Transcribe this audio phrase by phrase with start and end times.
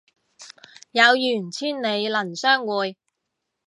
[0.89, 2.97] 有緣千里能相會